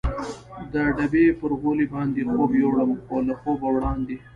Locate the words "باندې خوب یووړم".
1.93-2.91